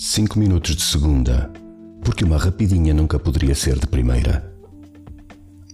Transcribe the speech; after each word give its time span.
5 0.00 0.38
minutos 0.38 0.76
de 0.76 0.82
segunda, 0.82 1.52
porque 2.04 2.22
uma 2.22 2.38
rapidinha 2.38 2.94
nunca 2.94 3.18
poderia 3.18 3.52
ser 3.52 3.76
de 3.80 3.88
primeira. 3.88 4.48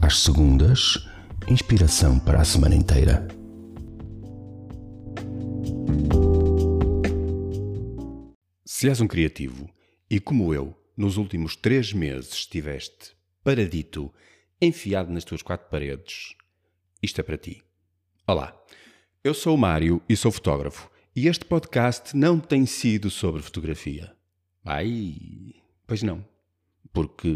Às 0.00 0.20
segundas, 0.20 1.08
inspiração 1.48 2.20
para 2.20 2.40
a 2.40 2.44
semana 2.44 2.76
inteira. 2.76 3.26
Se 8.64 8.88
és 8.88 9.00
um 9.00 9.08
criativo 9.08 9.68
e, 10.08 10.20
como 10.20 10.54
eu, 10.54 10.72
nos 10.96 11.16
últimos 11.16 11.56
três 11.56 11.92
meses 11.92 12.32
estiveste 12.32 13.16
paradito, 13.42 14.14
enfiado 14.60 15.12
nas 15.12 15.24
tuas 15.24 15.42
quatro 15.42 15.68
paredes, 15.68 16.36
isto 17.02 17.20
é 17.20 17.24
para 17.24 17.36
ti. 17.36 17.60
Olá, 18.24 18.56
eu 19.24 19.34
sou 19.34 19.56
o 19.56 19.58
Mário 19.58 20.00
e 20.08 20.14
sou 20.14 20.30
fotógrafo. 20.30 20.91
E 21.14 21.28
este 21.28 21.44
podcast 21.44 22.16
não 22.16 22.40
tem 22.40 22.64
sido 22.64 23.10
sobre 23.10 23.42
fotografia. 23.42 24.16
Ai, 24.64 25.14
pois 25.86 26.02
não. 26.02 26.24
Porque 26.90 27.28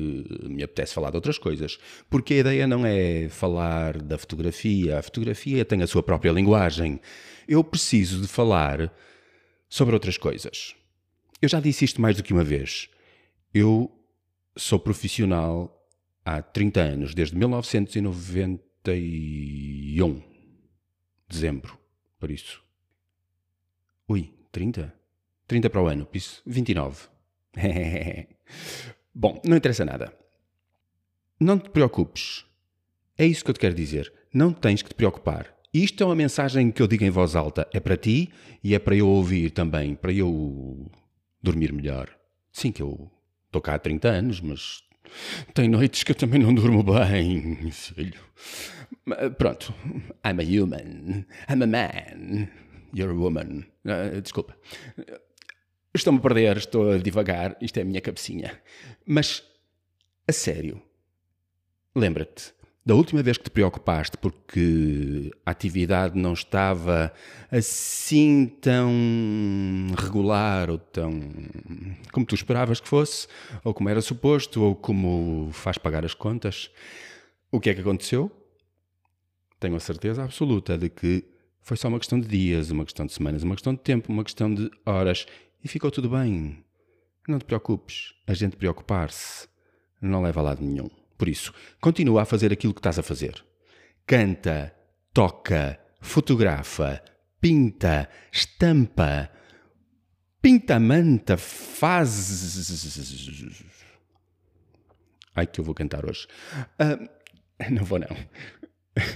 me 0.45 0.63
apetece 0.63 0.95
falar 0.95 1.11
de 1.11 1.17
outras 1.17 1.37
coisas. 1.37 1.79
Porque 2.09 2.33
a 2.35 2.39
ideia 2.39 2.67
não 2.67 2.87
é 2.87 3.29
falar 3.29 4.01
da 4.01 4.17
fotografia. 4.17 4.99
A 4.99 5.03
fotografia 5.03 5.63
tem 5.63 5.83
a 5.83 5.87
sua 5.87 6.03
própria 6.03 6.33
linguagem. 6.33 6.99
Eu 7.47 7.63
preciso 7.63 8.23
de 8.23 8.29
falar 8.29 8.91
sobre 9.69 9.95
outras 9.95 10.17
coisas. 10.17 10.75
Eu 11.43 11.51
já 11.51 11.61
disse 11.61 11.85
isto 11.85 12.01
mais 12.01 12.17
do 12.17 12.23
que 12.23 12.33
uma 12.33 12.45
vez. 12.45 12.89
Eu 13.53 13.93
sou 14.57 14.79
profissional 14.79 15.87
há 16.25 16.41
30 16.41 16.81
anos, 16.81 17.15
desde 17.15 17.37
1991. 17.37 20.23
Dezembro, 21.29 21.79
por 22.19 22.31
isso. 22.31 22.65
Ui, 24.09 24.33
30? 24.53 24.95
30 25.47 25.71
para 25.71 25.83
o 25.83 25.87
ano, 25.87 26.07
por 26.07 26.17
isso 26.17 26.43
29. 26.47 27.09
Bom, 29.15 29.41
não 29.45 29.57
interessa 29.57 29.85
nada. 29.85 30.13
Não 31.41 31.59
te 31.59 31.71
preocupes. 31.71 32.45
É 33.19 33.27
isso 33.27 33.45
que 33.45 33.51
eu 33.51 33.55
te 33.55 33.61
quero 33.61 33.75
dizer. 33.75 34.13
Não 34.33 34.53
tens 34.53 34.83
que 34.83 34.91
te 34.91 34.95
preocupar. 34.95 35.55
Isto 35.73 36.03
é 36.03 36.07
uma 36.07 36.15
mensagem 36.15 36.71
que 36.71 36.81
eu 36.81 36.87
digo 36.87 37.05
em 37.05 37.11
voz 37.11 37.35
alta. 37.35 37.69
É 37.73 37.81
para 37.81 37.97
ti 37.97 38.31
e 38.63 38.75
é 38.75 38.79
para 38.79 38.97
eu 38.97 39.09
ouvir 39.09 39.51
também, 39.51 39.95
para 39.95 40.13
eu 40.13 40.91
dormir 41.43 41.73
melhor. 41.73 42.09
Sim, 42.53 42.73
que 42.73 42.83
eu 42.83 43.11
estou 43.47 43.61
cá 43.61 43.75
há 43.75 43.79
30 43.79 44.09
anos, 44.09 44.41
mas 44.41 44.83
tem 45.55 45.69
noites 45.69 46.03
que 46.03 46.13
eu 46.13 46.17
também 46.17 46.41
não 46.41 46.55
durmo 46.55 46.83
bem, 46.83 47.71
filho. 47.73 48.21
Pronto. 49.39 49.75
I'm 50.25 50.41
a 50.41 50.45
human. 50.45 51.27
I'm 51.49 51.63
a 51.63 51.67
man. 51.67 52.49
You're 52.97 53.13
a 53.13 53.15
woman. 53.15 53.67
Uh, 53.85 54.21
desculpa. 54.23 54.57
Estou-me 55.95 56.19
a 56.19 56.23
perder, 56.23 56.57
estou 56.57 56.93
a 56.93 56.99
divagar. 56.99 57.57
Isto 57.61 57.79
é 57.79 57.83
a 57.83 57.85
minha 57.85 58.01
cabecinha. 58.01 58.59
Mas, 59.05 59.43
a 60.27 60.33
sério, 60.33 60.81
lembra-te 61.95 62.57
da 62.87 62.95
última 62.95 63.21
vez 63.21 63.37
que 63.37 63.43
te 63.43 63.51
preocupaste 63.51 64.17
porque 64.17 65.33
a 65.45 65.51
atividade 65.51 66.17
não 66.17 66.33
estava 66.33 67.13
assim 67.51 68.47
tão 68.61 68.89
regular 69.99 70.71
ou 70.71 70.79
tão 70.79 71.21
como 72.13 72.25
tu 72.25 72.37
esperavas 72.37 72.79
que 72.79 72.87
fosse, 72.87 73.27
ou 73.65 73.75
como 73.75 73.89
era 73.89 74.01
suposto, 74.01 74.63
ou 74.63 74.77
como 74.77 75.51
faz 75.53 75.79
pagar 75.79 76.05
as 76.05 76.15
contas. 76.15 76.71
O 77.51 77.59
que 77.59 77.71
é 77.71 77.75
que 77.75 77.81
aconteceu? 77.81 78.31
Tenho 79.59 79.75
a 79.75 79.81
certeza 79.81 80.23
absoluta 80.23 80.79
de 80.79 80.89
que 80.89 81.25
foi 81.67 81.77
só 81.77 81.89
uma 81.89 81.99
questão 81.99 82.21
de 82.21 82.29
dias, 82.29 82.71
uma 82.71 82.85
questão 82.85 83.05
de 83.05 83.13
semanas, 83.13 83.43
uma 83.43 83.57
questão 83.57 83.75
de 83.75 83.81
tempo, 83.81 84.13
uma 84.13 84.23
questão 84.23 84.55
de 84.55 84.71
horas 84.87 85.27
e 85.65 85.67
ficou 85.67 85.91
tudo 85.91 86.09
bem. 86.09 86.65
Não 87.27 87.41
te 87.41 87.45
preocupes. 87.45 88.15
A 88.25 88.35
gente 88.35 88.57
preocupar-se 88.57 89.49
não 90.01 90.23
leva 90.23 90.39
a 90.39 90.45
lado 90.45 90.63
nenhum. 90.63 90.89
Por 91.19 91.27
isso, 91.27 91.53
continua 91.81 92.23
a 92.23 92.25
fazer 92.25 92.53
aquilo 92.53 92.73
que 92.73 92.79
estás 92.79 93.01
a 93.01 93.03
fazer. 93.03 93.45
Canta, 94.07 94.73
toca, 95.13 95.77
fotografa, 96.01 97.03
pinta, 97.41 98.09
estampa, 98.31 99.29
pinta 100.41 100.79
manta, 100.79 101.37
faz. 101.37 102.71
Ai, 105.35 105.49
que 105.49 105.61
eu 105.61 105.65
vou 105.65 105.75
cantar 105.75 106.09
hoje. 106.09 106.29
Uh, 106.81 107.09
não 107.73 107.85
vou, 107.85 107.99
não. 107.99 108.17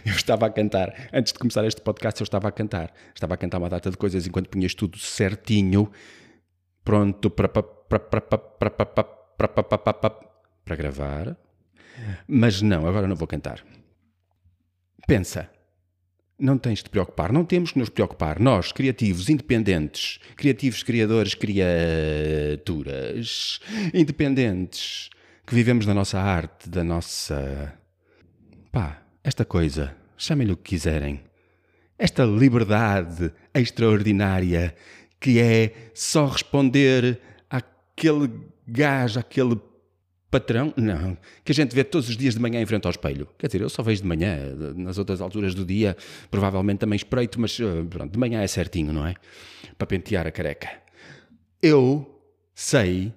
Eu 0.04 0.12
estava 0.12 0.46
a 0.46 0.50
cantar, 0.50 1.08
antes 1.12 1.32
de 1.32 1.38
começar 1.38 1.64
este 1.64 1.80
podcast, 1.80 2.20
eu 2.20 2.24
estava 2.24 2.48
a 2.48 2.52
cantar. 2.52 2.92
Estava 3.14 3.34
a 3.34 3.36
cantar 3.36 3.58
uma 3.58 3.70
data 3.70 3.90
de 3.90 3.96
coisas 3.96 4.26
enquanto 4.26 4.50
punhas 4.50 4.74
tudo 4.74 4.98
certinho, 4.98 5.90
pronto 6.84 7.30
para, 7.30 7.48
para, 7.48 7.62
para, 7.62 7.98
para, 8.00 8.70
para, 8.70 10.10
para 10.64 10.76
gravar. 10.76 11.36
Mas 12.28 12.60
não, 12.60 12.86
agora 12.86 13.08
não 13.08 13.16
vou 13.16 13.26
cantar. 13.26 13.64
Pensa. 15.06 15.50
Não 16.38 16.56
tens 16.56 16.78
de 16.78 16.84
te 16.84 16.90
preocupar, 16.90 17.32
não 17.32 17.44
temos 17.44 17.72
que 17.72 17.78
nos 17.78 17.90
preocupar. 17.90 18.40
Nós, 18.40 18.72
criativos, 18.72 19.28
independentes, 19.28 20.18
criativos, 20.36 20.82
criadores, 20.82 21.34
criaturas, 21.34 21.60
independentes, 23.92 25.10
que 25.46 25.54
vivemos 25.54 25.84
da 25.84 25.92
nossa 25.92 26.18
arte, 26.18 26.70
da 26.70 26.82
nossa. 26.82 27.74
pá, 28.72 29.02
esta 29.22 29.44
coisa, 29.44 29.94
chamem-lhe 30.16 30.52
o 30.52 30.56
que 30.56 30.70
quiserem. 30.70 31.20
Esta 31.98 32.24
liberdade 32.24 33.32
extraordinária 33.54 34.74
que 35.20 35.38
é 35.38 35.90
só 35.92 36.26
responder 36.26 37.20
àquele 37.50 38.30
gajo, 38.66 39.20
àquele 39.20 39.60
patrão, 40.30 40.72
não, 40.76 41.18
que 41.44 41.52
a 41.52 41.54
gente 41.54 41.74
vê 41.74 41.82
todos 41.82 42.08
os 42.08 42.16
dias 42.16 42.34
de 42.34 42.40
manhã 42.40 42.62
em 42.62 42.66
frente 42.66 42.86
ao 42.86 42.90
espelho. 42.90 43.28
Quer 43.36 43.48
dizer, 43.48 43.60
eu 43.60 43.68
só 43.68 43.82
vejo 43.82 44.02
de 44.02 44.08
manhã, 44.08 44.54
nas 44.76 44.96
outras 44.96 45.20
alturas 45.20 45.54
do 45.54 45.64
dia, 45.64 45.96
provavelmente 46.30 46.78
também 46.78 46.96
espreito, 46.96 47.40
mas 47.40 47.58
eh, 47.60 47.84
pronto, 47.90 48.12
de 48.12 48.18
manhã 48.18 48.40
é 48.40 48.46
certinho, 48.46 48.92
não 48.92 49.06
é? 49.06 49.14
Para 49.76 49.86
pentear 49.86 50.26
a 50.26 50.30
careca. 50.30 50.70
Eu 51.60 52.22
sei 52.54 53.12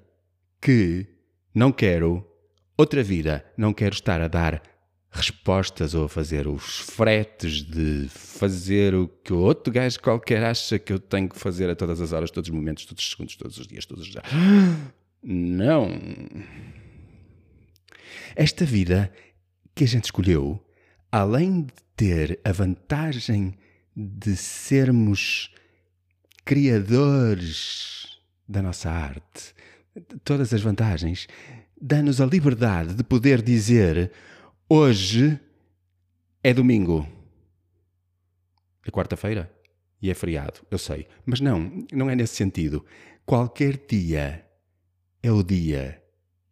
que 0.59 1.05
não 1.53 1.71
quero 1.71 2.25
outra 2.75 3.03
vida, 3.03 3.45
não 3.55 3.73
quero 3.73 3.93
estar 3.93 4.19
a 4.19 4.27
dar 4.27 4.72
respostas 5.13 5.93
ou 5.93 6.05
a 6.05 6.09
fazer 6.09 6.47
os 6.47 6.79
fretes 6.79 7.61
de 7.61 8.07
fazer 8.09 8.95
o 8.95 9.07
que 9.07 9.31
o 9.31 9.37
outro 9.37 9.71
gajo 9.71 9.99
qualquer 9.99 10.43
acha 10.43 10.79
que 10.79 10.91
eu 10.91 10.99
tenho 10.99 11.29
que 11.29 11.37
fazer 11.37 11.69
a 11.69 11.75
todas 11.75 12.01
as 12.01 12.11
horas, 12.11 12.31
todos 12.31 12.49
os 12.49 12.55
momentos, 12.55 12.85
todos 12.85 13.03
os 13.03 13.11
segundos, 13.11 13.35
todos 13.35 13.57
os 13.59 13.67
dias, 13.67 13.85
todos 13.85 14.03
os 14.05 14.09
dias. 14.09 14.23
Não. 15.21 15.87
Esta 18.35 18.65
vida 18.65 19.13
que 19.75 19.83
a 19.83 19.87
gente 19.87 20.05
escolheu, 20.05 20.59
além 21.11 21.61
de 21.61 21.73
ter 21.95 22.39
a 22.43 22.51
vantagem 22.51 23.53
de 23.95 24.35
sermos 24.35 25.53
criadores 26.43 28.19
da 28.49 28.63
nossa 28.63 28.89
arte, 28.89 29.53
todas 30.23 30.51
as 30.53 30.61
vantagens, 30.61 31.27
dá-nos 31.79 32.19
a 32.19 32.25
liberdade 32.25 32.95
de 32.95 33.03
poder 33.03 33.43
dizer 33.43 34.11
Hoje 34.75 35.39
é 36.43 36.51
domingo. 36.51 37.07
É 38.83 38.89
quarta-feira 38.89 39.55
e 40.01 40.09
é 40.09 40.15
feriado, 40.15 40.61
eu 40.71 40.79
sei. 40.79 41.05
Mas 41.27 41.39
não, 41.39 41.85
não 41.91 42.09
é 42.09 42.15
nesse 42.15 42.33
sentido. 42.33 42.83
Qualquer 43.23 43.85
dia 43.85 44.43
é 45.21 45.31
o 45.31 45.43
dia 45.43 46.01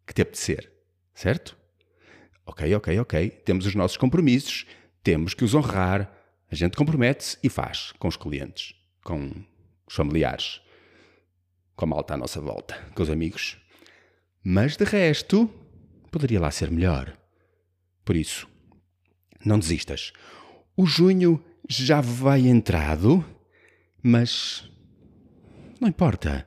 que 0.06 0.14
te 0.14 0.22
apetecer, 0.22 0.72
certo? 1.12 1.58
Ok, 2.46 2.72
ok, 2.76 2.96
ok. 3.00 3.28
Temos 3.44 3.66
os 3.66 3.74
nossos 3.74 3.96
compromissos, 3.96 4.66
temos 5.02 5.34
que 5.34 5.42
os 5.42 5.52
honrar. 5.52 6.08
A 6.48 6.54
gente 6.54 6.76
compromete-se 6.76 7.38
e 7.42 7.48
faz 7.48 7.90
com 7.98 8.06
os 8.06 8.16
clientes, 8.16 8.72
com 9.02 9.32
os 9.84 9.96
familiares, 9.96 10.60
com 11.74 11.86
a 11.86 11.88
malta 11.88 12.14
à 12.14 12.16
nossa 12.16 12.40
volta, 12.40 12.80
com 12.94 13.02
os 13.02 13.10
amigos. 13.10 13.58
Mas 14.44 14.76
de 14.76 14.84
resto, 14.84 15.50
poderia 16.12 16.40
lá 16.40 16.52
ser 16.52 16.70
melhor. 16.70 17.20
Por 18.04 18.16
isso, 18.16 18.48
não 19.44 19.58
desistas. 19.58 20.12
O 20.76 20.86
junho 20.86 21.42
já 21.68 22.00
vai 22.00 22.46
entrado, 22.46 23.24
mas 24.02 24.68
não 25.80 25.88
importa. 25.88 26.46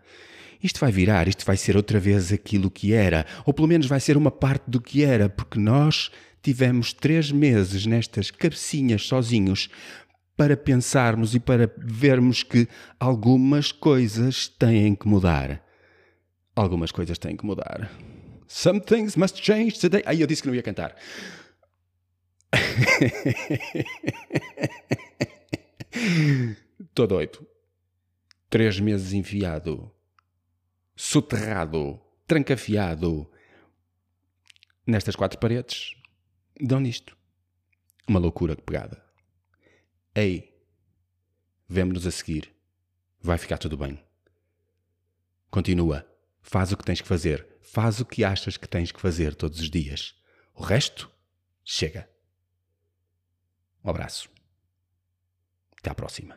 Isto 0.62 0.80
vai 0.80 0.92
virar, 0.92 1.28
isto 1.28 1.46
vai 1.46 1.58
ser 1.58 1.76
outra 1.78 2.00
vez 2.00 2.32
aquilo 2.32 2.72
que 2.72 2.94
era, 2.94 3.26
ou 3.46 3.54
pelo 3.54 3.68
menos 3.68 3.86
vai 3.86 4.00
ser 4.00 4.18
uma 4.18 4.32
parte 4.32 4.64
do 4.68 4.82
que 4.82 5.04
era, 5.04 5.30
porque 5.30 5.60
nós 5.60 6.10
tivemos 6.42 6.94
três 6.94 7.32
meses 7.32 7.86
nestas 7.86 8.32
cabecinhas 8.32 9.04
sozinhos 9.04 9.70
para 10.38 10.58
pensarmos 10.58 11.34
e 11.34 11.40
para 11.40 11.72
vermos 11.78 12.44
que 12.44 12.68
algumas 13.00 13.72
coisas 13.72 14.48
têm 14.48 14.96
que 14.96 15.08
mudar. 15.08 15.64
Algumas 16.56 16.92
coisas 16.92 17.18
têm 17.18 17.36
que 17.38 17.46
mudar. 17.46 17.90
Some 18.48 18.80
things 18.80 19.16
must 19.16 19.42
change 19.44 19.80
today. 19.80 20.04
Aí 20.06 20.22
eu 20.22 20.28
disse 20.28 20.42
que 20.42 20.48
não 20.48 20.56
ia 20.56 20.64
cantar. 20.64 20.96
Estou 26.80 27.08
doido. 27.08 27.48
Três 28.50 28.80
meses 28.80 29.14
enfiado 29.14 29.96
soterrado, 30.96 32.00
trancafiado 32.26 33.30
nestas 34.88 35.16
quatro 35.16 35.40
paredes, 35.40 35.96
dão 36.60 36.80
nisto. 36.80 37.18
Uma 38.08 38.20
loucura 38.20 38.56
pegada. 38.56 39.04
Ei, 40.14 40.56
vemo-nos 41.68 42.08
a 42.08 42.12
seguir. 42.12 42.54
Vai 43.20 43.38
ficar 43.38 43.58
tudo 43.58 43.76
bem. 43.76 44.02
Continua. 45.50 46.08
Faz 46.42 46.72
o 46.72 46.78
que 46.78 46.86
tens 46.86 47.02
que 47.02 47.08
fazer. 47.08 47.46
Faz 47.62 48.00
o 48.00 48.06
que 48.06 48.24
achas 48.24 48.56
que 48.56 48.68
tens 48.68 48.92
que 48.92 49.02
fazer 49.02 49.34
todos 49.34 49.60
os 49.60 49.70
dias. 49.70 50.16
O 50.54 50.62
resto, 50.62 51.12
chega. 51.64 52.08
Um 53.86 53.90
abraço. 53.92 54.28
Até 55.80 55.92
à 55.92 55.94
próxima. 55.94 56.36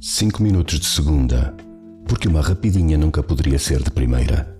Cinco 0.00 0.42
minutos 0.42 0.78
de 0.78 0.86
segunda, 0.86 1.56
porque 2.06 2.28
uma 2.28 2.42
rapidinha 2.42 2.98
nunca 2.98 3.22
poderia 3.22 3.58
ser 3.58 3.82
de 3.82 3.90
primeira. 3.90 4.54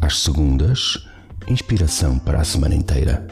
Às 0.00 0.20
segundas, 0.20 1.06
inspiração 1.46 2.18
para 2.18 2.40
a 2.40 2.44
semana 2.44 2.74
inteira. 2.74 3.26